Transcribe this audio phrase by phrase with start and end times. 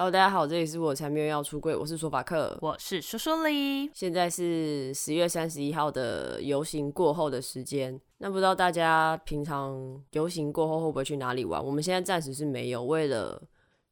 [0.00, 3.90] Hello，大家好，这里是我才没有要出柜，我是说法克，我是说说里。
[3.92, 11.60] 现在是十月三十一号的游行过后的时间，那不知道大家平常游行过后会不会去哪里玩？
[11.60, 13.42] 我们现在暂时是没有，为了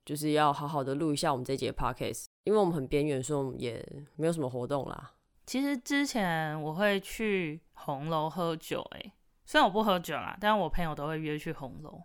[0.05, 3.85] 就是要好好的录一下我们这节 podcast，因为我们很边缘，所以我们也
[4.15, 5.11] 没有什么活动啦。
[5.45, 9.13] 其实之前我会去红楼喝酒，欸，诶，
[9.45, 12.01] 虽然我不喝酒啦，但是我朋友都会约去红楼。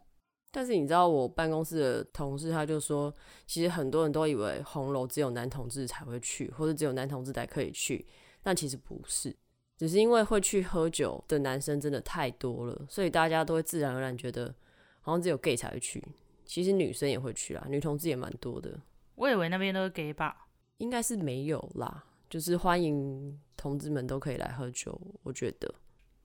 [0.54, 3.14] 但是你知道我办公室的同事他就说，
[3.48, 8.06] 其实很多人都以为红楼只有男同志才会去，或者只有男同志才可以去，
[8.44, 9.34] 但其实不是，
[9.78, 14.54] 只是因为会去喝酒的男生真的太多了，所以大家都会自然而然觉得
[15.00, 16.04] 好像只有 gay 才会去。
[16.46, 18.78] 其实女生也会去啊，女同志也蛮多的。
[19.16, 20.48] 我以为那边都是 gay 吧？
[20.80, 25.00] 应该是没有啦，就是欢迎同志们都可以来喝酒。
[25.24, 25.74] 我觉得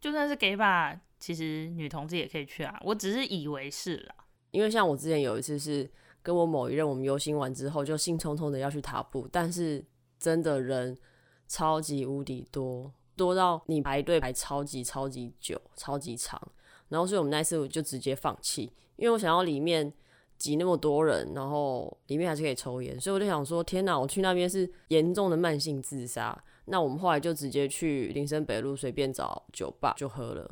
[0.01, 1.01] 就算是 gay 吧。
[1.19, 4.15] 其实女同志也可以去啊，我只是以为是啦。
[4.51, 5.91] 因为像我之前有一次是
[6.23, 9.85] 跟我某一任，我们游行完之后就兴冲冲的要去踏步，但是
[10.19, 10.97] 真的人
[11.47, 16.41] 超级无敌多，多到你排队排超级超级久，超级长。
[16.89, 19.93] 然后所以我们那次我就直接放弃，因为我想要里面
[20.39, 26.41] 挤那么多人，然后里面还是可以抽烟，所以我就想说，天哪，我去那边是严重的慢性自杀。
[26.67, 30.51] 那我们后来就直接去林森北路随便找酒吧就喝了。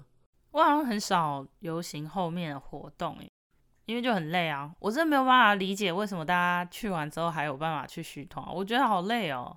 [0.55, 3.19] 我好像很少游行后面的活动，
[3.87, 4.73] 因为就很累啊。
[4.79, 9.57] 我真的没有办法理解为什么大家去完之后还有办法去续团，我觉得好累哦。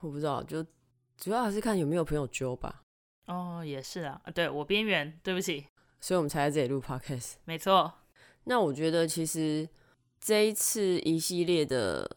[0.00, 0.64] 我不知道，就
[1.18, 2.80] 主要还是看有没有朋友揪吧。
[3.26, 5.66] 哦，也是啊，对，我边缘，对不起。
[6.00, 7.34] 所以我们才在这里录 podcast。
[7.44, 7.92] 没错。
[8.44, 9.68] 那我觉得其实
[10.18, 12.08] 这一次一系列的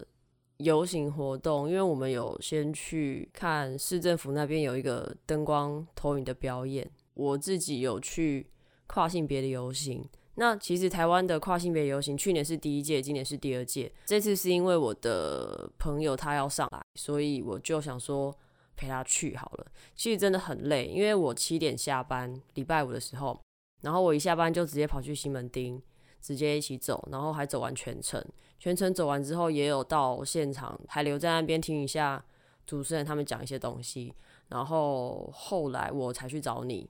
[0.59, 6.89] 游行活动，因为我们有先去看市政府那边有一个灯光投影的表演。
[7.13, 8.47] 我自己有去
[8.87, 13.91] 跨性别的游行，那其实台湾的跨性别游行去年是第一届，今年是第二届。
[14.05, 18.35] 这次是因为我的朋友他要上来，所以我就想说
[18.75, 19.67] 陪他去好了。
[19.95, 23.39] 其实真的很累，因为我七点下班，礼拜五的时候，
[23.81, 25.81] 然后我一下班就直接跑去西门町，
[26.21, 28.23] 直接一起走，然后还走完全程。
[28.57, 32.23] 全程走完之后，也有到现场，还留在那边听一下
[32.65, 34.13] 主持人他们讲一些东西，
[34.49, 36.89] 然后后来我才去找你。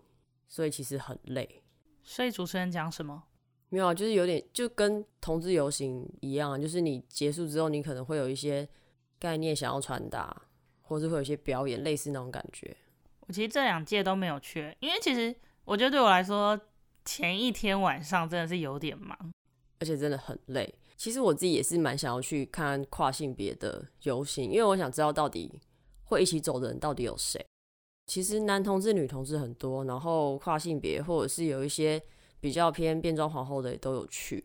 [0.52, 1.64] 所以其实很累。
[2.04, 3.24] 所以主持人讲什么？
[3.70, 8.68] 没有啊，就是有点就跟同志游行一样，就是你结束之后，你可能会有一些
[9.18, 10.36] 概念想要传达，
[10.82, 12.76] 或是会有一些表演，类似那种感觉。
[13.22, 16.60] 我其实这两届都没有去，因为其实我觉得对我来说，
[17.06, 19.18] 前一天晚上真的是有点忙，
[19.80, 20.76] 而且真的很累。
[20.98, 25.60] 其实我自己也是蛮想要去看跨性别的游行，因为我想知道到底
[26.04, 27.44] 会一起走的人到底有谁。
[28.12, 31.98] 其实男同志、女同志很多，然后跨性别或者是有一些
[32.42, 34.44] 比较偏变装皇后的也都有去。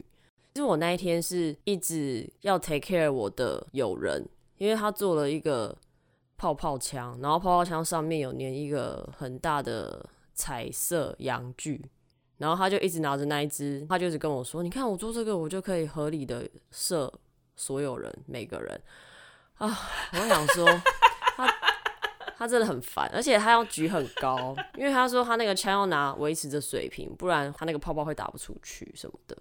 [0.54, 4.24] 其实我那一天是一直要 take care 我的友人，
[4.58, 5.76] 因为他做了一个
[6.36, 11.84] 泡泡枪，然后泡泡枪上面有粘一个很大的彩色阳具，
[12.38, 17.12] 然后他就一直拿着那一只，他就一直跟我说：“你看我做这个，我就可以合理的射
[17.56, 18.80] 所有人，每个人。”
[19.58, 19.76] 啊，
[20.12, 20.64] 我想说
[21.36, 21.75] 他。
[22.38, 29.36] 他真的很烦，而且他要举很高，因为他说他那个枪要拿维持着水平，不然他那个泡泡会打不出去什么的。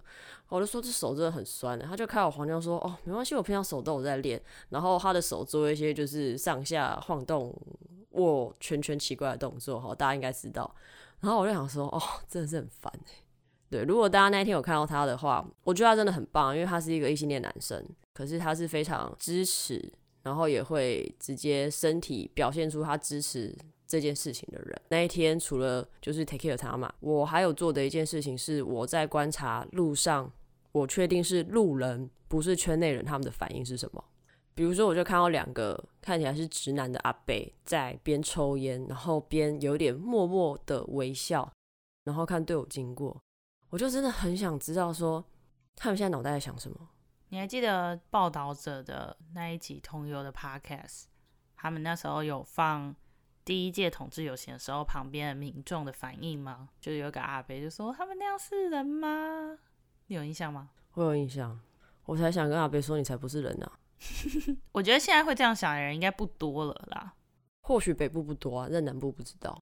[0.48, 4.40] 我就说这手真的很酸，他就开我黄腔说：“哦，没关系，我平常手都有在练。”
[4.70, 7.54] 然后他的手做一些就是上下晃动、
[8.12, 10.74] 握拳拳奇怪的动作，哈，大家应该知道。
[11.20, 12.90] 然后我就想说：“哦，真的是很烦。”
[13.68, 17.84] 对，如果大家那天有看到他的话，我觉得他真的很棒，因为他是一个异性恋男生，
[18.14, 19.92] 可是他是非常支持。
[20.26, 23.56] 然后也会直接身体表现出他支持
[23.86, 24.82] 这件事情的人。
[24.88, 30.28] 那一天除了就是 take care 他嘛，我还有做的一件事情是我在观察路上，
[30.72, 34.02] 我确定是路人不是圈内人，他们的反应是什么。
[34.52, 37.32] 比如说，我就看到两个看起来是直男的阿伯
[37.64, 41.48] 在边抽烟，然后边有点默默的微笑，
[42.02, 43.16] 然后看队友经过，
[43.70, 45.24] 我就真的很想知道说
[45.76, 46.76] 他们现在脑袋在想什么。
[47.28, 51.06] 你还记得报道者的那一集同游的 podcast？
[51.56, 52.94] 他们那时候有放
[53.44, 56.68] 第一届统治游行的时候旁边的民众的反应吗？
[56.80, 59.58] 就有个阿伯就说：“他们那样是人吗？”
[60.06, 60.70] 你有印象吗？
[60.94, 61.58] 我有印象，
[62.04, 63.74] 我才想跟阿伯说：“你才不是人呢、啊。
[64.70, 67.12] ”我觉得现在会这样想的人应该不多了啦。
[67.62, 69.60] 或许北部不多啊，但南部不知道，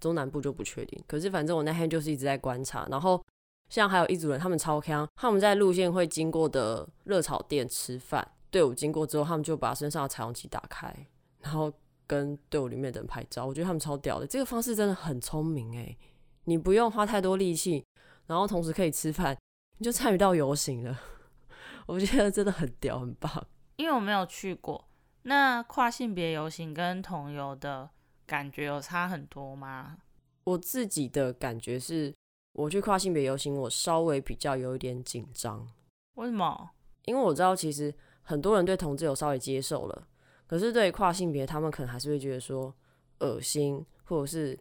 [0.00, 1.04] 中南部就不确定。
[1.06, 3.24] 可是反正我那天就是一直在观察，然后。
[3.68, 10.94] 像还有一组人，他们超强，他们在路线会经过的热炒店吃饭，队伍经过之后，他们就把身上的彩虹旗打开，
[11.40, 11.72] 然后
[12.06, 13.44] 跟队伍里面的人拍照。
[13.44, 15.96] 我觉得他们超屌的，这个方式真的很聪明诶，
[16.44, 17.84] 你不用花太多力气，
[18.26, 19.36] 然后同时可以吃饭，
[19.78, 21.00] 你就参与到游行了。
[21.86, 23.46] 我觉得真的很屌，很棒。
[23.76, 24.88] 因为我没有去过。
[25.22, 27.90] 那跨性别游行跟同游的
[28.26, 29.96] 感觉有差很多吗？
[30.44, 32.14] 我自己的感觉是，
[32.54, 35.68] 我去跨性别游行，我稍微比较有一点紧张。
[36.14, 36.70] 为什么？
[37.04, 37.92] 因为我知道其实
[38.22, 40.08] 很多人对同志有稍微接受了，
[40.46, 42.74] 可是对跨性别，他们可能还是会觉得说
[43.18, 44.58] 恶心，或者是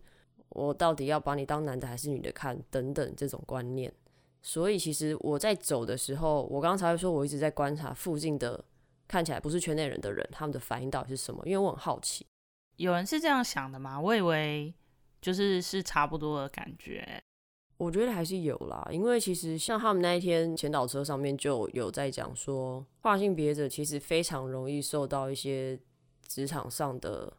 [0.49, 3.93] 我到底要把你当男的还是女的看等等这种观念。
[4.41, 8.61] 所以其实我在走的时候，我刚刚才会说我一直在观察附近的
[9.07, 11.41] 看起来不是圈内人的人，他们的反应到底是什么？
[11.45, 12.25] 因为我很好奇。
[12.77, 14.01] 有人是这样想的吗？
[14.01, 14.73] 我以为
[15.21, 17.23] 就是是差不多的感觉。
[17.83, 25.79] 我觉得还是有啦，因为其实像他们那一天前导车上面就有在讲说，跨性别者其实非常容易受到一些
[26.27, 27.33] 职场上的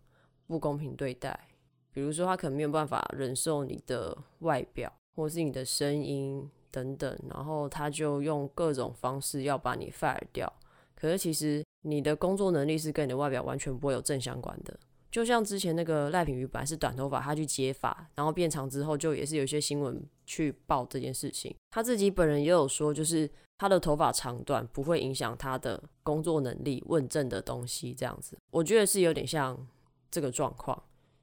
[0.46, 1.48] 不公平对待，
[1.92, 6.50] 比如说他可能没有办法忍受你的外表或是你的声音。
[6.74, 10.52] 等等，然后他就用各种方式要把你 fire 掉。
[10.96, 14.76] 可是其实你的工作能力是跟你的外表完全不会有正相关的。
[15.08, 21.54] 就像之前那个赖品妤本来是短头发，他去接发，然后变长之后，就也是有一些新闻去报这件事情。
[21.70, 28.38] 他自己本人也有说，就是他的头发长短不会影响他的工作能力、问政的东西这样子。
[28.50, 29.66] 我觉得是有点像
[30.10, 30.82] 这个状况，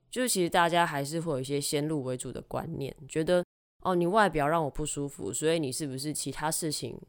[0.10, 3.44] 就是其实大家还是会有一些先入为主的观念，觉得。
[3.84, 7.02] 哦，你外表让我不舒服，所以你是不是其他事情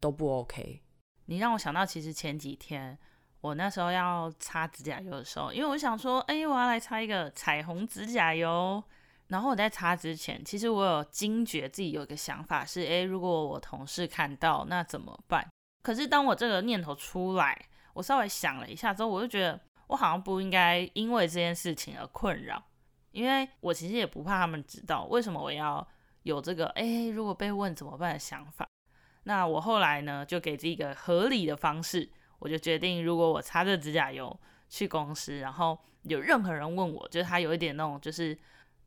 [0.00, 0.80] 都不 OK？
[1.26, 2.98] 你让我想到，其实前几天
[3.42, 8.82] 我那时候要擦指甲油的时候，因为我想说，哎，我要来擦一个彩虹指甲油。
[9.28, 15.46] 然后我在擦之前，其实我有惊觉自己有一个想法是，哎，如果我同事看到，那怎么办？
[15.82, 22.62] 可是当我这个念头出来，我稍微想了一下之后，我就觉得我好像不应该因为这件事情而困扰，
[23.12, 25.86] 因为我其实也不怕他们知道为什么我要。
[26.24, 28.66] 有这个哎，如果被问怎么办的想法，
[29.24, 34.34] 那我后来呢就给自己一个合理的方式，我就决定，如果我擦着指甲油
[34.70, 38.34] 去公司，然后有任何人问我，就是他有一点那种就是，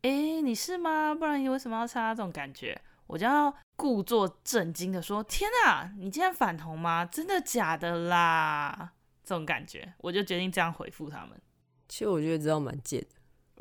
[0.02, 1.14] 哎，你是吗？
[1.16, 2.80] 不然你为什么要擦这种感觉？
[3.08, 7.06] 我就要故作震惊的说，天哪，你今天反同吗？
[7.06, 8.92] 真的假的啦？
[9.24, 11.42] 这种感觉，我就决定这样回复他们。
[11.88, 13.08] 其实我觉得这样蛮贱的。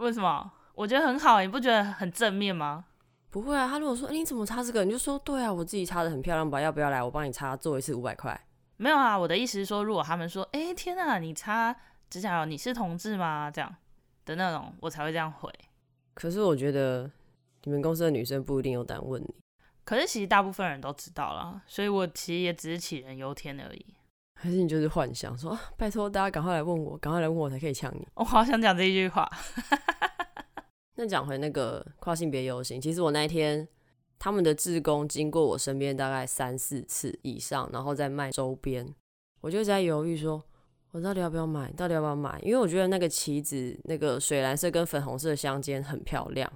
[0.02, 0.52] 为什么？
[0.74, 2.84] 我觉得很好，你不觉得很正面吗？
[3.30, 4.84] 不会啊，他如果说，欸，你怎么擦这个？
[4.84, 8.38] 你就说对啊，我自己擦的很漂亮吧，要不要来我帮你擦，做一次五百块？
[8.76, 11.74] 没有啊，我的意思是说，如果他们说，欸，天哪，你擦
[12.10, 13.50] 指甲油，你是同志吗？
[13.50, 13.74] 这样
[14.24, 15.50] 的那种，我才会这样回。
[16.16, 17.10] 可是我觉得
[17.64, 19.34] 你们公司的女生不一定有胆问你。
[19.84, 23.86] 可是其实大部分人都知道了，所以我其实也只是杞人忧天而已。
[24.34, 28.08] 还是你就是幻想说，拜托大家赶快来问我，赶快来问我才可以呛你。
[28.14, 29.30] 我好想讲这一句话。
[30.96, 33.68] 那讲回那个跨性别游行，其实我那一天
[34.18, 38.94] 他们的志工经过我身边大概三四次以上，然后再卖周边，
[39.42, 40.42] 我就在犹豫说，
[40.96, 41.70] 我到底要不要买？
[41.72, 42.40] 到底要不要买？
[42.42, 46.50] 因为我觉得那个旗子，那个水蓝色跟粉红色相间很漂亮。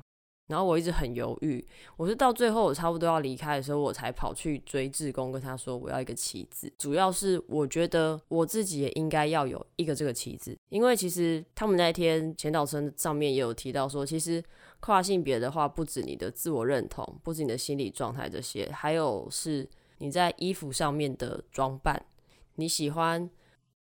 [0.47, 1.63] 然后我一直很犹豫，
[1.99, 6.73] 我是到最后我差不多要离开的时候，我才跑去追志工，跟他说我要一个旗子。
[6.79, 14.43] 主要是我觉得我自己也应该要有一个这个旗子，因为其实他们那天前导车上面也有提到说，其实
[14.81, 22.03] 跨性别的话，不止你的自我认同，不止你的心理状态这些，还有是你在衣服上面的装扮，
[22.55, 23.29] 你喜欢。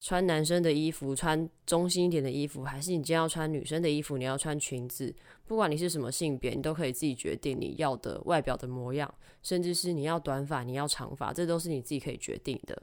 [0.00, 4.16] 穿男生的衣服，穿中性一点的衣服，还是你今天要穿女生的衣服？
[4.16, 5.12] 你要穿裙子，
[5.44, 9.12] 不管你是什么性别，你都可以自己决定你要的外表的模样，
[9.42, 12.80] 甚至是你要短发，你要长发，这都是你自己可以决定的。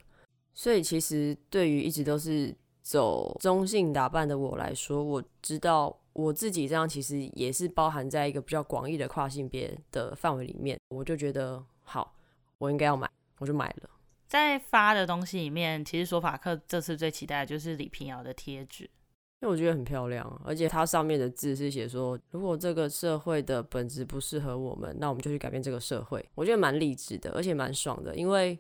[0.54, 10.78] 所以，其实对于一直都是走中性打扮的我来说，我知道我自己这样其实也是包含在一个比较广义的跨性别的范围里面。
[10.90, 12.14] 我就觉得好，
[12.58, 13.90] 我应该要买，我就买了。
[14.28, 26.28] 在发的东西里面，其实说法克这次最期待的就是李平遥的贴纸，因为我觉得很漂亮，而且它上面的字是写说，如果这个社会的本质不适合我们，那我们就去改变这个社会。
[26.34, 28.58] 我觉得蛮励志的，而且蛮爽的，因为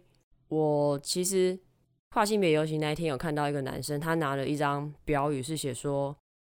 [0.50, 1.58] 我其实
[2.10, 6.16] 跨性别游行那一天有看到一个男生，他拿了一张标语，是写说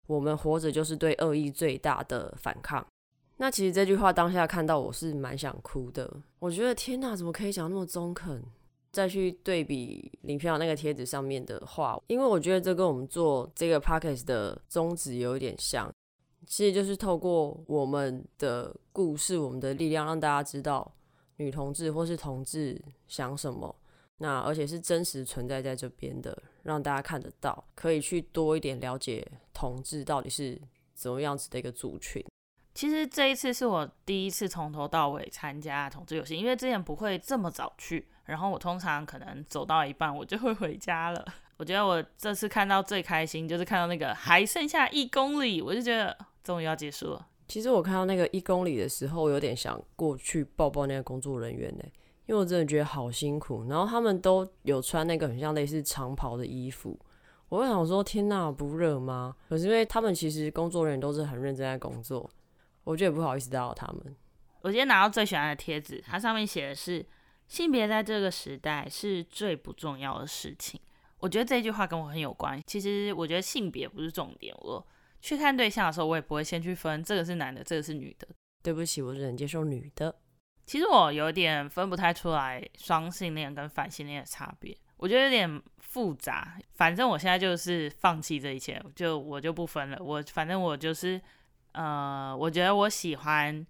[0.08, 2.86] 我们活着就是对恶意最大的反抗。
[3.38, 8.44] 那其实这句话当下看到我是蛮想哭的，我觉得天哪，怎么可以讲那么中肯？
[8.92, 15.94] 再去对比林飘那个贴纸上面的话，因为我觉得这跟我们做这个 podcast 的宗旨有一点像，
[16.46, 20.92] 其实就是透过我们的故事、我们的力量，让大家知道
[21.36, 23.76] 女同志或是同志想什么，
[24.18, 30.60] 那而且是真实存在在这边的，让大家看得到，可以去多一点了解同志到底是
[30.96, 32.24] 怎么样子的一个族群。
[32.78, 38.08] 其实这一次是我第一次从头到尾参加同志游行，因为之前不会这么早去。
[38.26, 41.26] 然后我通常可能走到一半，我就会回家了。
[41.58, 47.28] 我觉得我这次看到最开心就是看到那个还剩下一公里，我就觉得终于要结束了。
[47.48, 51.84] 其实我看到那个一公里的时候，我有点想过去抱抱那个工作人员呢，
[52.28, 53.66] 因为我真的觉得好辛苦。
[53.68, 56.96] 然后他们都有穿那个很像类似长袍的衣服，
[57.50, 59.36] 我会想说：天哪，不热吗？
[59.50, 62.30] 可是因为他们其实工作人员都是很认真在工作，
[62.88, 64.16] 我觉得也不好意思打扰他们。
[64.62, 67.06] 我今天拿到最喜欢的贴纸，它上面写的是：
[67.48, 70.80] 性别在这个时代是最不重要的事情。
[71.20, 72.62] 我觉得这句话跟我很有关。
[72.66, 74.56] 其实我觉得性别不是重点。
[74.60, 74.86] 我
[75.20, 78.26] 去看对象的时候，我也不会先去分这个是男的，这个是女的。
[78.64, 80.16] 对不起，我只能接受女的。
[80.66, 86.58] 其实我有点分不太出来双性恋跟反性恋的差别，我觉得有点复杂。
[86.74, 89.98] 反正我现在就是放弃这一切，就我就不分了。
[90.02, 91.22] 我反正我就是，
[91.78, 93.66] 呃，我觉得我喜欢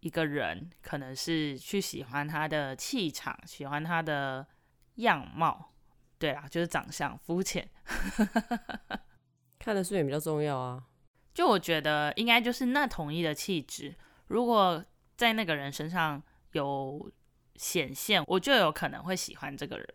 [0.00, 4.44] 一个人，可能是去喜欢他的气场，喜欢他的
[4.96, 5.72] 样貌。
[6.18, 7.68] 对啊，就是长相肤浅，
[9.60, 10.82] 看得顺眼比较重要啊。
[11.32, 13.94] 就我觉得应该就是那统一的气质，
[14.26, 14.84] 如果
[15.16, 16.20] 在那个人身上
[16.52, 17.10] 有
[17.54, 19.86] 显现，我就有可能会喜欢这个人。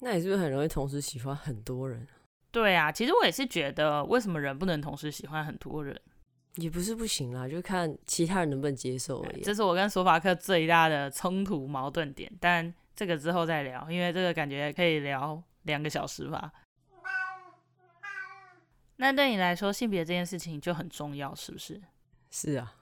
[0.00, 2.06] 那你是不是很容易同时喜欢很多人？
[2.50, 5.98] 对啊，其实我也是觉得，为什么人不能同时喜欢很多人？
[6.58, 9.42] 也不是不行啦，就看其他人能不能接受而已。
[9.42, 15.42] 这是我跟索法克最大的冲突矛盾点，但这个之后再聊，因为这个感觉可以聊。
[15.64, 16.50] 两个小时吧。
[18.96, 21.78] 那对你来说，性别这件事情就很重要，是不是？
[22.30, 22.74] 是啊，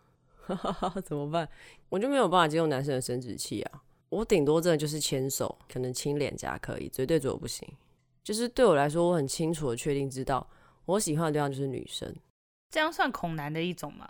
[1.04, 1.48] 怎么办？
[1.88, 3.82] 我就没有办法接受男生的生殖器啊。
[4.10, 7.66] 我顶多真的就是牵手，可能亲脸颊可以，绝对左不行。
[8.22, 10.48] 就是对我来说，我很清楚的确定知道，
[10.84, 12.14] 我喜欢的对象就是女生。
[12.76, 14.06] 这样算恐男的一种吗？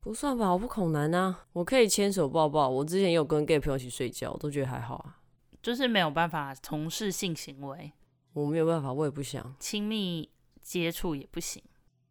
[0.00, 2.66] 不算吧，我不恐男啊，我可以牵手抱抱。
[2.66, 5.20] 我之前有跟 gay 朋友一起睡觉，我都觉得还好啊。
[5.62, 7.92] 就是没有办法从事性行为。
[8.32, 10.30] 我没有办法，我也不想亲密
[10.62, 11.62] 接触也不行，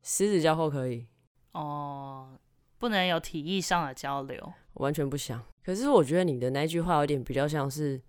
[0.04, 1.08] 十指交扣可以
[1.54, 2.38] 哦，
[2.78, 5.44] 不能有体意上的交流，完全不想。
[5.64, 8.00] 可是我觉得你的那句话有点比较像是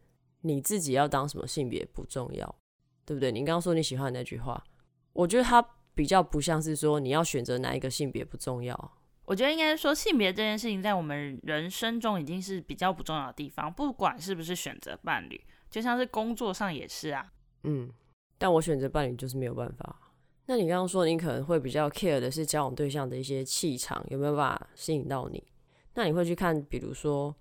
[0.43, 2.57] 你自己要当什么性别不重要，
[3.07, 3.33] 对不对？
[3.33, 4.63] 你刚刚说你喜欢的那句话，
[5.15, 8.93] 我觉得它比较不像是说你要选择哪一个性别不重要。
[9.25, 17.33] 我觉得应该说性别这件事情在我们人生中已经是比较不重要的地方，不管是不是选择伴侣，就像是工作上也是啊，
[17.65, 17.91] 嗯。
[18.39, 19.99] 但我选择伴侣就是没有办法。
[20.45, 25.43] 那你刚刚说你可能会比较 care 的是交往对象的一些气场有没有办法吸引到你？
[25.95, 27.35] 那你会去看，比如说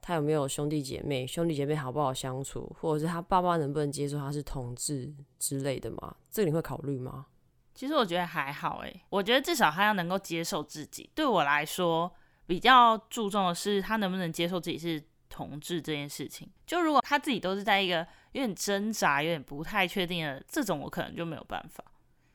[0.00, 6.14] 他有没有兄弟姐妹，兄弟姐妹好不好相处，或者是他爸爸能不能接受他是同志之类的吗？
[6.30, 7.26] 这个你会考虑吗？
[7.74, 11.10] 其实我觉得还好诶，我觉得至少他要能够接受自己。
[11.14, 12.12] 对我来说，
[12.46, 16.50] 比较注重的是他能不能接受自己是同志这件事情。
[16.66, 18.06] 就如果他自己都是在一个。
[18.32, 21.84] 有点挣扎，有点不太确定的这种，我可能就没有办法。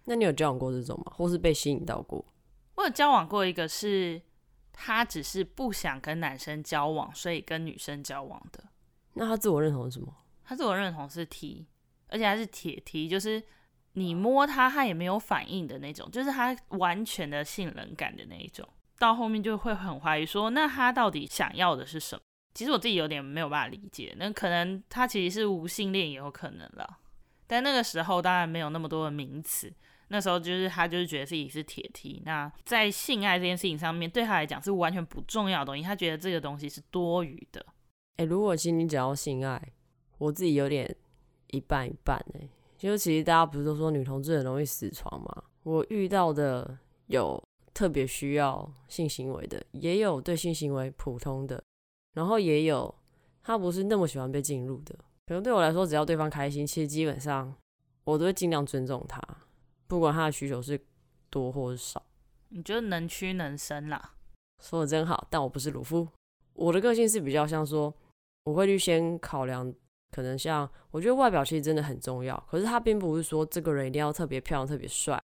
[0.04, 1.12] 那你有交往过这种吗？
[1.16, 2.24] 或是被吸引到过？
[2.76, 4.22] 我有交往过一个，是
[4.72, 8.64] 他只是不想跟男生交往，所以跟女生交往的。
[9.14, 10.16] 那他自我认同是什么？
[10.44, 11.66] 他自我认同是 T，
[12.10, 13.42] 而且还是铁 T，就是
[13.98, 18.68] 你摸他，他也没有反应的那种，就是他完全的性冷感的那一种。
[19.00, 22.22] 到后面就会很怀疑说，那他到底想要的是什么？
[22.54, 27.00] 其实我自己有点没有办法理解，那可能他其实是无性恋也有可能了，
[27.48, 29.74] 但那个时候当然没有那么多的名词，
[30.10, 37.66] 那时候就是他就是觉得自己是铁梯那在性爱这件事情上面对他来讲是完全不重要的东西，他觉得这个东西是多余的。
[38.18, 39.62] 哎、欸，如果今天只要性爱，
[40.18, 40.96] 我自己有点
[41.48, 45.44] 一半一半哎、欸，就其实大家不是都说女同志很容易死床吗？
[45.64, 47.42] 我遇到的有
[47.74, 51.62] 特别需要性行为的，也有对性行为普通的。
[52.14, 52.94] 然后也有，
[53.44, 54.96] 他不是那么喜欢被进入的。
[55.26, 57.54] 可能对我来说，只要对方开心，其实基本上
[58.06, 59.22] 我都会尽量尊重他，
[59.88, 60.80] 不管他的需求是
[61.30, 62.02] 多或是少。
[62.50, 64.14] 你觉得能屈能伸啦？
[64.64, 66.08] 说的真好，但我不是鲁夫。
[66.54, 67.94] 我的个性是比较像说，
[68.46, 69.72] 我会去先考量，
[70.18, 72.36] 可能像我觉得外表其实真的很重要。
[72.50, 75.22] 可是他并不是说这个人一定要特别漂亮、特别帅，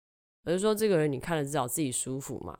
[0.45, 2.57] 而是说这个人你看了至少自己舒服嘛。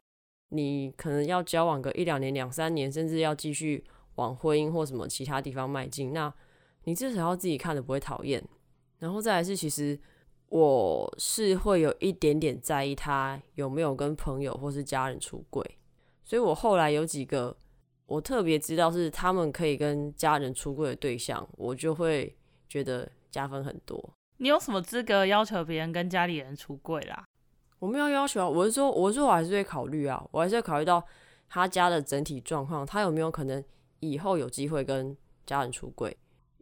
[0.49, 3.81] 你可能要交往个一两年、两三年，甚至要继续。
[4.17, 6.33] 往婚姻或什么其他地方迈进，那
[6.85, 8.43] 你至少要自己看的不会讨厌。
[8.97, 9.95] 然后再来是，其实
[10.49, 15.63] 我是会有一点点在意他有没有跟朋友或是家人出轨，
[16.25, 17.55] 所以我后来有几个
[18.07, 22.35] 我特别知道是他们可以跟家人出柜的对象，我就会
[22.67, 24.13] 觉得加分很多。
[24.37, 27.23] 你有什么资格要求别人跟家里人出柜啦？
[27.79, 31.05] 我没有要求啊，我是说，我是说我还是会考虑啊，我还是会考虑到
[31.47, 33.63] 他家的整体状况，他有没有可能。
[33.99, 36.15] 以后有机会跟家人出柜，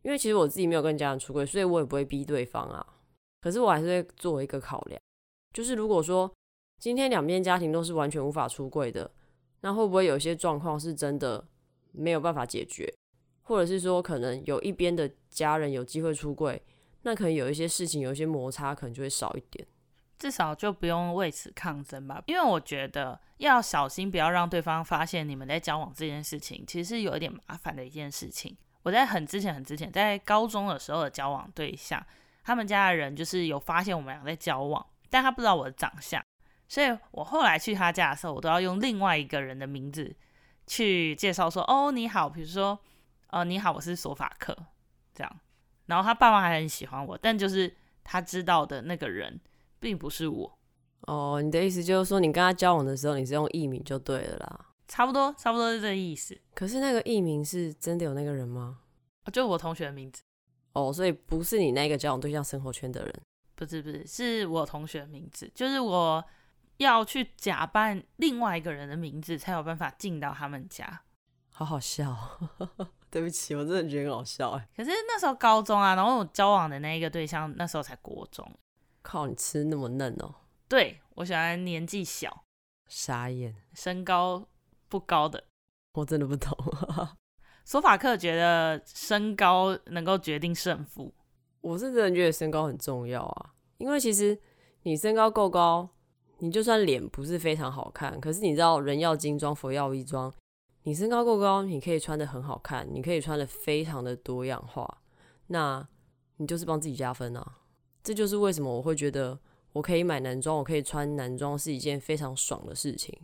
[0.03, 2.95] 因为其实我自己没有跟家人出柜，所以我也不会逼对方啊。
[3.41, 4.97] 可是我还是会做一个考量，
[5.51, 6.31] 就是如果说
[6.79, 9.11] 今天两边家庭都是完全无法出柜的，
[9.65, 11.43] 那会不会有些状况是真的
[11.91, 12.87] 没有办法解决，
[13.41, 16.61] 或者是说可能有一边的家人有机会出柜，
[17.01, 19.67] 那可能有一些事情有一些摩擦，可能就会少一点。
[20.19, 28.55] 至少就不用为此抗争吧，因为我觉得要小心，不要让对方发现你们在交往这件事情，其实是有一点麻烦的一件事情。
[28.83, 32.05] 我在很之前、很之前，在高中的时候的交往对象，
[32.43, 36.23] 他们家的人就是有发现我们俩在交往，但他不知道我的长相，
[36.67, 40.15] 所以我后来去他家的时候，我都要用另外一个人的名字
[40.67, 42.79] 去介绍说：“哦，你好，比如说，
[43.29, 44.55] 哦，你好，我是索法克。”
[45.13, 45.39] 这样，
[45.85, 49.39] 然后他爸妈还很喜欢我，但就是他知道的那个人。
[49.77, 50.57] 并不是我
[51.01, 54.65] 哦，你的意思就是说，你跟他交往的时候，你是用艺名就对了啦。
[54.87, 56.35] 差不多，差不多是这个意思。
[56.55, 58.79] 可是那个艺名是真的有那个人吗？
[59.31, 60.23] 就我同学的名字。
[60.73, 63.13] 哦，所以不是你那个交往对象生活圈的人。
[63.53, 65.51] 不是，不是，是我同学的名字。
[65.53, 66.23] 就是我
[66.77, 71.01] 要去假扮另外一个人的名字，才有办法进到他们家。
[71.49, 72.13] 好好笑，
[73.09, 74.67] 对不起，我真的觉得很好笑哎。
[74.75, 78.45] 可是那时候高中啊，然后我交往的那一个对象，那时候才国中。
[79.01, 80.35] 靠，你吃那么嫩哦？
[80.67, 82.43] 对，我喜欢年纪小、
[82.87, 84.47] 傻眼、身高
[84.89, 85.45] 不高的。
[85.93, 86.51] 我真的不懂。
[87.63, 91.13] 索法克觉得身高能够决定胜负。
[91.61, 94.37] 我是真的觉得身高很重要啊，因为其实
[94.83, 95.89] 你身高够高，
[96.39, 100.31] 你就算脸不是非常好看，可是你知道人要精装，佛要衣装。
[100.83, 105.01] 你身高够高，你可以穿得很好看，你可以穿得非常的多样化，
[105.47, 105.87] 那
[106.37, 107.57] 你就是帮自己加分啊。
[108.03, 109.39] 这就是为什么我会觉得
[109.73, 113.17] 我可以买男装，我可以穿男装是一件非常爽的事情。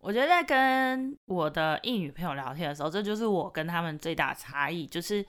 [0.00, 5.24] 我觉得在跟我的异女朋友聊天的时候，这就是我跟他们最大的差异，就是，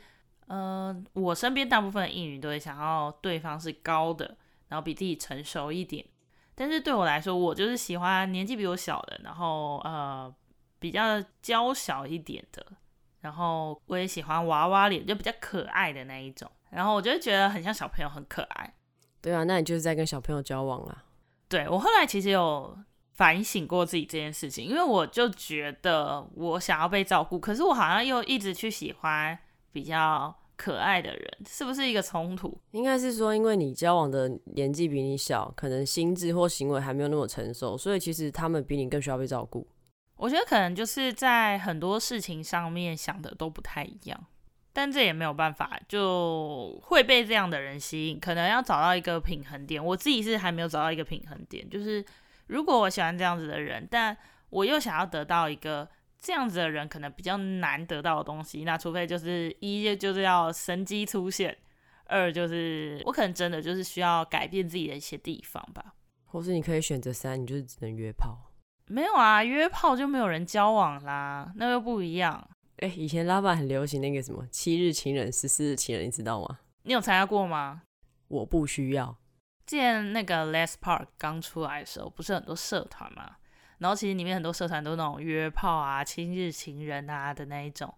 [0.48, 6.06] 呃，我身边大部分的异女都会想要对方是高的，然后比自己成熟一点。
[6.60, 10.34] 但是对我来说，我就是喜欢年纪比我小的，然后呃
[10.80, 12.66] 比较娇小一点的，
[13.22, 16.50] 然后我也喜欢娃娃脸，就比较可爱的那一种。
[16.72, 18.74] 然后我就觉得很像小朋友，很可爱。
[19.22, 21.04] 对啊，那你就是在跟小朋友交往啦。
[21.48, 22.76] 对，我后来其实有
[23.14, 29.38] 反省过自己这件事情，因为我就觉得我想要被照顾，可是我好像又一直去喜欢
[29.72, 32.60] 比较可爱的人，是不是一个冲突？
[32.72, 39.66] 应该是说，因为你交往的年纪比你小，可能心智或行为还没有那么成熟，所以其实他们比你更需要被照顾。
[40.18, 44.20] 我觉得可能就是在很多事情上面想的都不太一样。
[44.74, 48.20] 但这也没有办法，就会被这样的人吸引。
[48.20, 51.68] 可能要找到一个平衡点，我自己是还没有找到一个平衡点。
[51.68, 52.06] 就是
[52.46, 54.16] 如果我喜欢这样子的人，但
[54.52, 58.64] 我又想要得到一个这样子的人，可能比较难得到的东西。
[58.64, 61.58] 那除非就是一就是要神机出现，
[62.06, 65.94] 二就是我可能真的就是需要改变自己的一些地方吧。
[66.26, 68.52] 或是你可以选择三，你就是只能约炮。
[68.88, 72.50] 没有啊，约炮就没有人交往啦，那又不一样。
[72.78, 76.60] 哎，以前拉板很流行那个什么七日情人、十四日情人，你知道吗？
[76.84, 77.82] 你有参加过吗？
[78.28, 79.18] 我不需要。
[79.66, 83.36] 之前那个 Les Park 刚出来的时候，不是很多社团嘛？
[83.80, 87.94] 然后其实里面很多社团都是那种约炮啊、七日情人啊的那一种。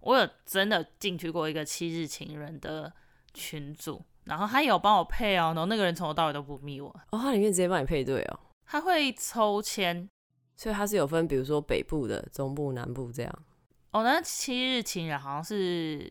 [0.00, 2.92] 我有真的进去过一个七日情人的
[3.34, 6.88] 群组，然后他有帮我配哦，然后那个人从头到尾都不密我。
[7.10, 8.40] 哦，他里面直接帮你配对哦。
[8.66, 10.08] 他会抽签，
[10.56, 13.44] 所以他是有分，比如说北部的、中部、南部这样。
[13.90, 16.08] 哦，那七日情人好像是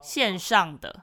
[0.00, 1.02] 线上的，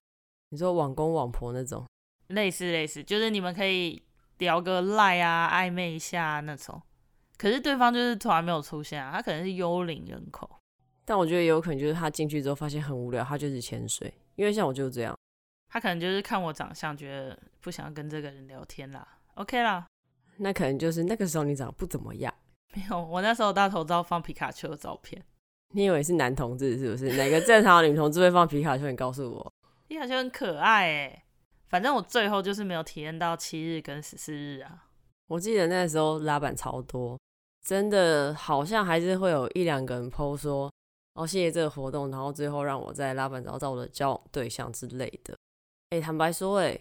[0.50, 1.86] 你说网公网婆那种，
[2.28, 4.02] 类似类似，就是你们可以
[4.38, 6.82] 聊个赖啊，暧昧一下那种。
[7.40, 10.48] 可是对方就是突然没有出现啊，他可能是幽灵人口。
[11.06, 14.14] 但我觉得也有可能就是他进去之后发现很无聊，他就是潜水。
[14.36, 15.18] 因为像我就是这样，
[15.70, 19.08] 他可能就是看我长相，觉得不想跟这个人聊天啦。
[19.36, 19.88] OK 啦，
[20.38, 22.34] 那可能就是那个时候你长得不怎么样。
[22.76, 25.24] 没有，我那时候大头照放皮卡丘的照片。
[25.74, 27.16] 你以为是男同志是不是？
[27.18, 28.90] 哪个正常的女同志会放皮卡丘？
[28.90, 29.54] 你告诉我，
[29.88, 31.24] 皮卡丘很可爱哎。
[31.70, 34.86] 反正我最后就是没有体验到七日跟十四日啊。
[35.28, 37.20] 我记得那时候拉板超多，
[37.70, 40.72] 真的好像还是会有一两个人 po 说
[41.14, 45.38] 哦，谢谢这个活动，然后最后让我在拉板找到我的交往对象之类的。
[45.92, 46.76] 哎，坦白说，哎，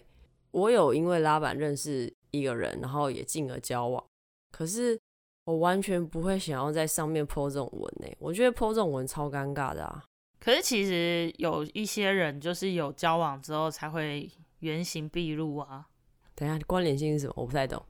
[0.49, 4.03] 我有因为拉板认识一个人，然后也进而交往，
[4.51, 4.99] 可是。
[5.45, 10.03] 我完全不会想要在上面 po 这种文呢，我觉得 po 这种文超尴尬的啊。
[10.39, 15.87] 可是其实有一些人就是有交往之后才会原形毕露啊。
[16.35, 17.33] 等一下，关联性是什么？
[17.37, 17.83] 我不太懂。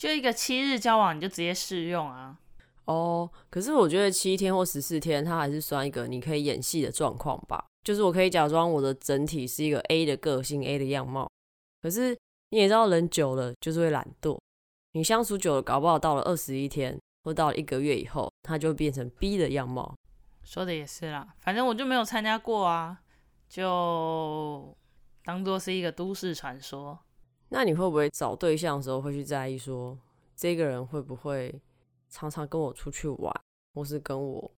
[0.00, 2.38] 就一个七日交往，你就直接试用啊？
[2.86, 7.66] 哦，可是我觉得七天或十四天，它还是算一个你可以演戏的状况吧。
[7.84, 11.30] 就是我可以假装我的整体是一个 A 的个性，A 的样貌，
[11.82, 12.16] 可是
[12.48, 14.38] 你也知道，人久了就是会懒惰。
[14.92, 19.94] 你相处久了，搞不好到了二十一天或到了一个月以后，它就变成 B 的样貌。
[20.42, 23.02] 说的也是啦，反正我就没有参加过啊，
[23.50, 24.74] 就
[25.22, 26.98] 当做是一个都市传说。
[27.50, 29.98] 那你会不会找对象的时候会去在意说，
[30.34, 31.60] 这个人会不会
[32.08, 33.34] 常常跟我出去玩，
[33.74, 34.50] 或是跟我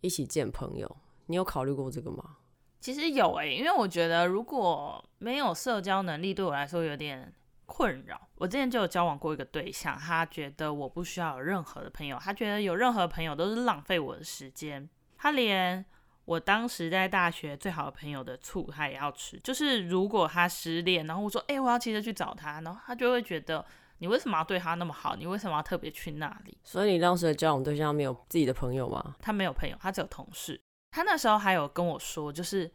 [0.00, 0.96] 一起见朋友？
[1.26, 2.36] 你有考虑过这个吗？
[2.80, 7.32] 其实有诶、因为我觉得如果没有社交能力，对我来说有点
[7.66, 8.20] 困扰。
[8.36, 14.88] 我之前就有交往过一个对象，他觉得我不需要有任何的朋友，他觉得有任何朋友都是浪费我的时间。
[15.16, 15.84] 他连
[16.30, 23.66] 我当时在大学最好的朋友的醋他也要吃，就是如果他失恋，然后我说，哎、欸，我要骑车去找他，然后他就会觉得，
[23.98, 25.16] 你为什么要对他那么好？
[25.16, 26.56] 你为什么要特别去那里？
[26.62, 29.16] 所以你当时的交往对象没有自己的朋友吗？
[29.18, 30.60] 他没有朋友，他只有同事。
[30.92, 32.70] 他那时候还有跟我说，就是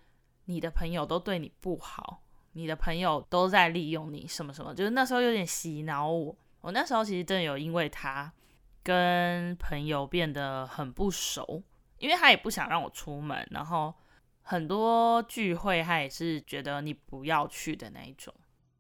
[0.48, 6.36] 你的朋友都对你不好，你的朋友都在利用你，什么什么，就是那时候有点洗脑我。
[6.60, 8.30] 我那时候其实真的有因为他
[8.84, 11.64] 跟朋友变得很不熟，
[12.00, 13.94] 因为他也不想让我出门，然后
[14.42, 18.34] 很多聚会他也是觉得你不要去的那一种。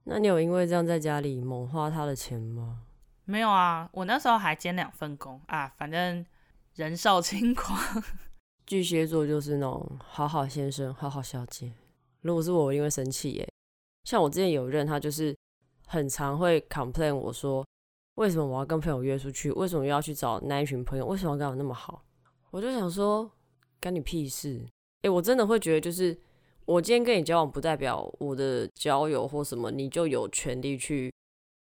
[0.03, 2.81] 那你有因为这样在家里猛花他的钱吗？
[3.25, 6.23] 没有啊，我那时候还兼两份工啊，反正
[6.75, 7.79] 人少轻狂。
[8.67, 11.73] 巨蟹座就是那种好好先生、好好小姐。
[12.21, 13.47] 如果是我，我一定会生气耶。
[14.03, 15.35] 像我之前有任，他就是
[15.87, 17.65] 很常会 complain 我说，
[18.15, 19.51] 为什么我要跟朋友约出去？
[19.53, 21.05] 为什么又要去找那一群朋友？
[21.07, 22.04] 为什么要跟我那么好？
[22.55, 23.29] 我就想说，
[23.81, 24.65] 干你屁事！
[25.01, 26.17] 诶，我真的会觉得，就是
[26.63, 31.11] 我今天跟你交往，不代表我的交友或什么，你就有权利去。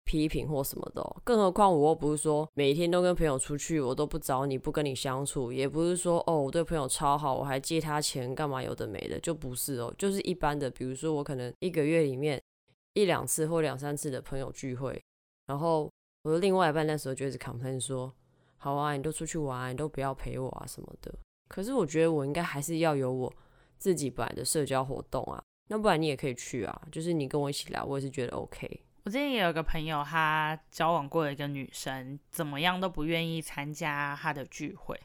[0.07, 12.39] 批评或什么的，更何况我又不是说每天都跟朋友出去，我都不找你，不跟你相处，也不是说哦，我对朋友超好，我还借他钱干嘛，有的没的，就不是哦，就是一般的，比如说我可能一个月里面
[12.93, 15.01] 一两次或两三次的朋友聚会，
[15.47, 18.13] 然后我的另外一半那时候就一直 complain 说，
[18.57, 21.13] 好啊，你都出去玩，你都不要陪我啊什么的。
[21.47, 23.31] 可是我觉得我应该还是要有我
[23.77, 28.83] 自己本来的社交活动啊，那不然你也可以去啊，就是你跟我一起来，我也是觉得 OK。
[29.03, 34.99] 我之前也有个朋友，他交往过一个女生，怎么样都不愿意参加他的聚会。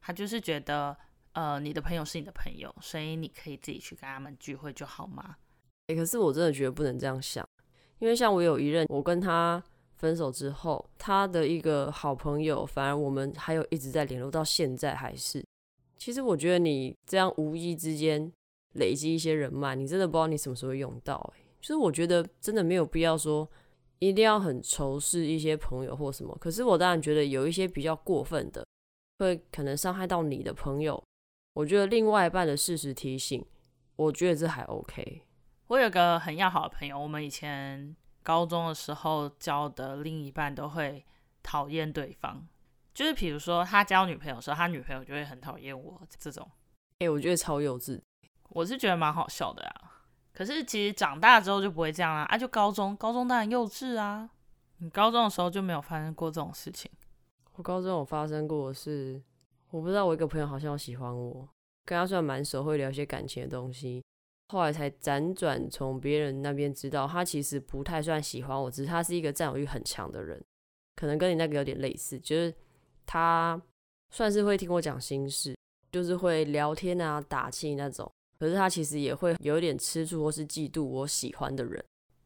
[0.00, 0.96] 他就是觉得，
[1.34, 5.36] 呃，你的朋友是你的朋友，所以你可以自己去跟他们聚会就好吗？
[5.86, 7.48] 欸，可是我真的觉得不能这样想，
[8.00, 9.62] 因为像我有一任，我跟他
[10.04, 15.42] 分手之后，他的一个好朋友，反而我们还有一直在联络，到现在还是。
[15.96, 18.30] 其实我觉得你这样无意之间
[18.74, 21.40] 累积一些人脉，你真的不知道你什么时候用到欸。
[21.62, 23.48] 其实我觉得真的没有必要说
[23.98, 26.36] 一定要很仇视一些朋友或什么。
[26.38, 28.62] 可是我当然觉得有一些比较过分的，
[29.20, 31.02] 会可能伤害到你的朋友。
[31.54, 33.42] 我觉得另外一半的事实提醒，
[33.96, 35.22] 我觉得这还 OK。
[35.68, 41.04] 我有个很要好的朋友，我们以前高中的时候交的另一半都会
[41.42, 42.42] 讨厌对方，
[42.92, 46.50] 就是比如说他交女朋友的时候，他女朋友就会很讨厌我这种。
[46.98, 48.00] 哎，我觉得超幼稚。
[48.48, 49.92] 我是觉得蛮好笑的啊。
[50.32, 54.28] 可是其实长大之后就不会这样啦，啊，就高中，高中当然幼稚啊。
[54.78, 56.90] 你高中的时候就没有发生过这种事情？
[57.54, 59.22] 我高中有发生过的是，
[59.70, 61.48] 我不知道我一个朋友好像喜欢我，
[61.84, 64.02] 跟他算蛮熟，会聊一些感情的东西。
[64.54, 70.40] 后来才辗转从别人那边知道，他其实不太算喜欢我，只是他是一个占有欲很强的人，
[70.94, 72.54] 可能跟你那个有点类似，就是
[73.04, 73.60] 他
[74.12, 75.56] 算是会听我讲心事，
[75.90, 78.08] 就是会聊天啊、打气那种。
[78.38, 81.84] 可是他其实也会有点吃醋或是嫉妒我喜欢的人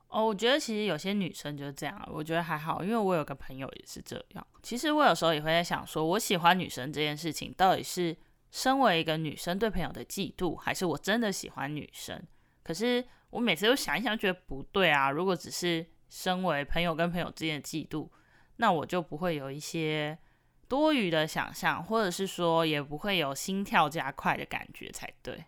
[0.08, 0.26] 哦。
[0.26, 4.46] 我觉得其实有些女生就是这样，我觉得还好，因为我有个朋友也是这样。
[4.62, 8.14] 其实我有时候也会在想，说我喜欢女生这件事情，到底是
[8.50, 12.22] 身为一个女生对朋友的嫉妒，还是我真的喜欢女生？
[12.62, 15.10] 可是我每次都想一想，觉得不对啊。
[15.10, 18.08] 如果只是身为朋友跟朋友之间的嫉妒，
[18.56, 20.18] 那我就不会有一些
[20.66, 25.44] 多余的想象，或者是说也不会有心跳加快的感觉才对。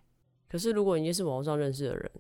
[0.48, 2.10] 可是，如果你是网络上认识的人，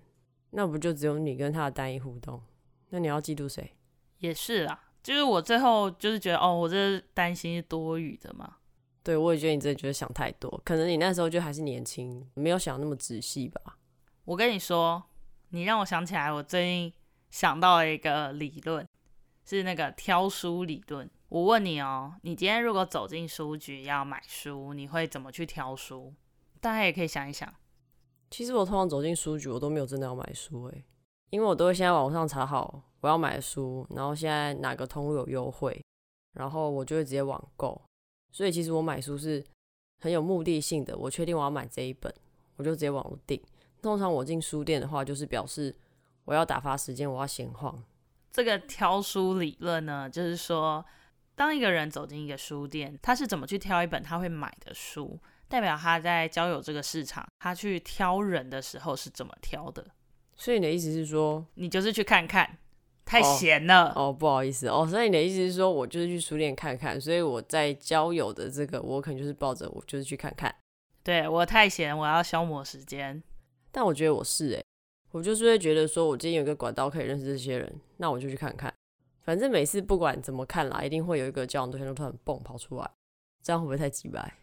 [0.50, 2.42] 那不就只有你跟他的单一互动？
[2.90, 3.76] 那你要嫉妒谁？
[4.18, 8.56] 也是啦，就是我最后就是觉得，哦，我这担心是多余的嘛。
[9.02, 13.78] 对，我也觉得你真的觉得想太多，可能你那时候就还是年轻，没有想那么仔细吧。
[14.24, 15.02] 我跟你说，
[15.48, 16.92] 你让我想起来，我最近
[17.30, 18.86] 想到了一个理论，
[19.44, 21.10] 是那个挑书理论。
[21.30, 26.12] 我问你哦，你今天如果走进书局要买书，你会怎么去挑书？
[26.60, 27.52] 大家也可以想一想。
[28.30, 30.84] 其实我通常走进书局，我都没有真的要买书诶，
[31.30, 35.82] 因为我都会先在网上查好我要买的书，然后现在哪个通路有优惠，
[36.34, 37.80] 然后我就会直接网购。
[38.32, 39.44] 所以其实我买书是
[40.00, 42.12] 很有目的性的，我确定我要买这一本，
[42.56, 43.40] 我就直接网络订。
[43.82, 45.74] 通常我进书店的话，就是表示
[46.24, 47.82] 我要打发时间，我要闲晃。
[48.30, 50.84] 这个挑书理论呢，就是说，
[51.34, 59.84] 当一个人走进一个书店，他是怎么去挑一本他会买的书，代表他在交友这个市场，他去挑人的时候是怎么挑的。
[60.36, 62.58] 所以你的意思是说，你就是去看看，
[63.10, 64.86] 太闲了哦，哦，不好意思哦。
[64.86, 70.54] 所以你的意思是说，我就是去书店看看，所以我在交友的这个，我可能就是抱着我就是去看看。
[71.02, 73.20] 对，我太闲，我要消磨时间。
[73.72, 74.64] 但我觉得我是诶，
[75.10, 78.72] 我就是会觉得说，我今天有一个管道可以认识这些人，那我就去看看。
[79.22, 82.88] 反正每次不管怎么看啦，一定会有一个交往对象就突然蹦跑出来，
[83.42, 84.34] 这样会不会太机掰？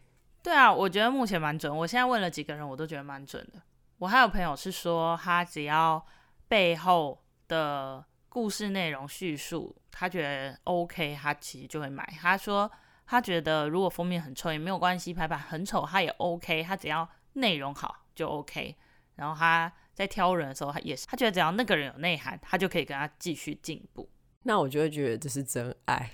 [0.43, 1.73] 对啊，我觉得目前蛮准。
[1.73, 3.62] 我现在问了几个人，我都觉得蛮准的。
[3.99, 6.06] 我还有朋友是说，他只要
[6.47, 8.03] 背后的
[8.38, 12.08] 故事内容叙述，他觉得 OK，他其实就会买。
[12.21, 12.71] 他说
[13.08, 18.76] 他觉得如果封面很丑也没有关系，排版很丑他也 OK，他只要内容好就 OK。
[19.15, 24.08] 然后他在挑人的时候，他也是，他觉得只要那个人有内涵，他就可以跟他继续进步。
[24.43, 26.12] 那我就会觉得这是真爱。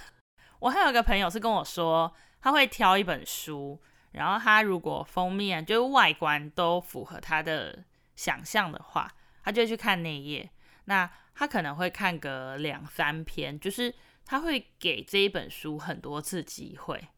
[0.60, 3.80] 我还有一个朋友是跟我说，他会挑一本书。
[4.10, 7.82] 然后他如果封面就是外观都符合他的
[8.14, 9.10] 想象的话，
[9.42, 10.50] 他就会去看内页。
[10.84, 17.08] 那他可能会看个两三篇，就是他会给这一本书很多次机会。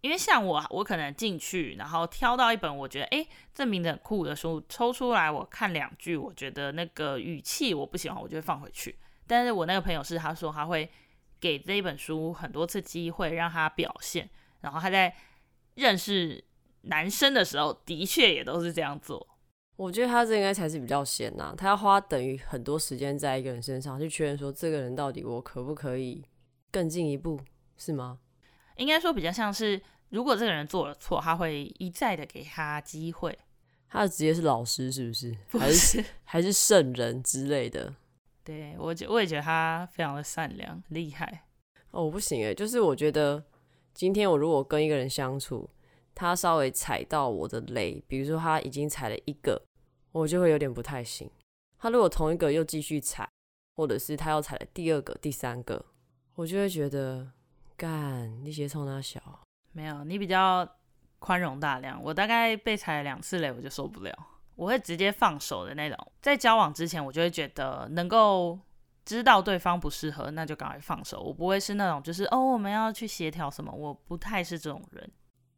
[0.00, 8.98] 因为像我，我可能进去，然后挑到一本我觉得诶，这名字很酷的书，抽出来我看两句，我觉得那个语气我不喜欢，我就会放回去。
[9.26, 10.90] 但是我那个朋友是他说他会
[11.40, 14.28] 给这一本书很多次机会让他表现，
[14.60, 15.14] 然后他在。
[15.76, 16.44] 认识
[16.82, 19.33] 男生的时候，的确也都是这样做。
[19.76, 26.24] 我觉得他这应该才是比较闲呐、啊，他要花等于很多时间在一个人身上去确认说，这个人到底我可不可以
[26.70, 27.40] 更进一步，
[27.76, 28.18] 是吗？
[28.76, 33.36] 应该说比较像是，如果这个人做了错，他会一再的给他机会。
[33.88, 35.36] 他的职业是老师，是不是？
[35.50, 37.94] 不是，还是还是圣人之类的？
[38.42, 41.44] 对，我觉我也觉得他非常的善良厉害。
[41.90, 43.44] 哦，我不行诶，就是我觉得。
[43.96, 45.70] 今天我如果跟一个人相处，
[46.14, 49.60] 他稍微踩到我的雷，比如说他已经踩了一个，
[50.12, 51.30] 我就会有点不太行。
[51.78, 53.28] 他如果同一个又继续踩，
[53.76, 55.84] 或者是他又踩了第二个、第三个，
[56.34, 57.30] 我就会觉得
[57.76, 59.20] 干，你先冲他小。
[59.72, 60.66] 没有，你比较
[61.18, 62.02] 宽容大量。
[62.02, 64.16] 我大概被踩了两次雷，我就受不了，
[64.54, 66.12] 我会直接放手的那种。
[66.22, 68.58] 在交往之前，我就会觉得能够。
[69.06, 71.20] 知道对方不适合，那就赶快放手。
[71.20, 75.12] 我不会是那种，就是哦，我们要去协调什么，我不太是这种人。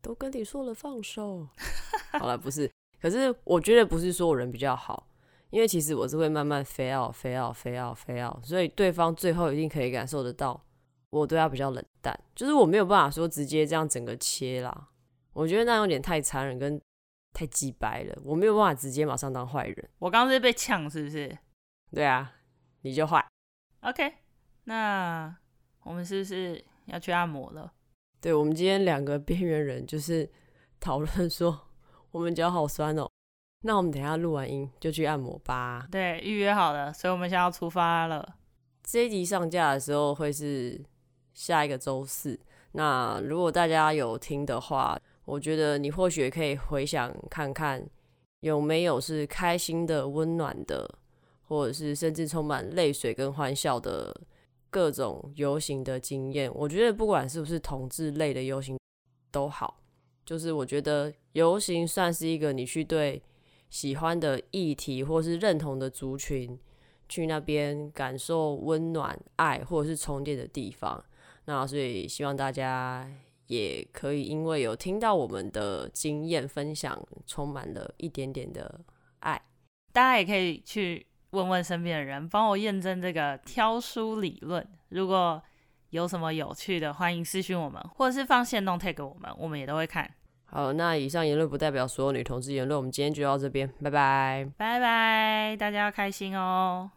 [0.07, 1.49] 都跟你说了放手，
[2.17, 2.71] 好了，不是。
[3.01, 5.09] 可是我觉得不是说我人比较好，
[5.51, 10.65] 因为其实我是会慢慢 fade out、fade out、fade out、fade out，所以对方最后一定可以感受得到
[11.11, 12.17] 我对他比较冷淡。
[12.37, 14.89] 就是我没有办法说直接这样整个切啦，
[15.33, 16.81] 我觉得那有点太残忍跟
[17.33, 18.17] 太鸡掰了。
[18.25, 19.91] 我没有办法直接马上当坏人。
[19.99, 21.37] 我刚刚是被呛，是不是？
[21.91, 22.33] 对啊，
[22.83, 23.27] 你就坏。
[23.81, 24.15] OK，
[24.65, 25.37] 那
[25.83, 27.73] 我们是不是要去按摩了？
[28.21, 30.29] 对，我们今天两个边缘人就是
[30.81, 31.69] 讨论说，
[32.11, 33.09] 我们脚好酸哦。
[33.63, 35.87] 那我们等一下录完音就去按摩吧。
[35.91, 38.37] 对，预约好了，所以我们现在要出发了。
[38.83, 40.81] 这一集上架的时候会是
[41.35, 42.39] 下一个周四。
[42.73, 47.85] 那如果大家有听的话，我觉得你或许可以回想看看，
[48.41, 50.99] 有没有是开心的、温暖的。
[51.49, 54.13] 或者是甚至充满泪水跟欢笑的
[54.77, 58.79] 各种游行的经验，我觉得不管是不是同志类的游行
[59.31, 59.81] 都好，
[60.23, 63.23] 就是我觉得游行算是一个你去对
[63.71, 66.61] 喜欢的议题或是认同的族群
[67.09, 71.03] 去那边感受温暖、爱或者是充电的地方。
[71.47, 73.11] 那所以希望大家
[73.47, 78.79] 也可以因为有听到我们的经验分享，充满了一点点的
[79.21, 79.41] 爱，
[79.95, 81.07] 大家也可以去。
[81.37, 84.67] 问问身边的人，帮我验证这个挑书理论。
[84.89, 85.43] 如果
[85.91, 90.11] 有什么有趣的，欢迎私讯我们，或者是放线动 tag 给我们，我们也都会看。
[90.47, 92.77] 好，那以上言论不代表所有女同志言论。
[92.79, 96.91] 我们今天就到这边，拜拜，拜拜，大家要开心哦。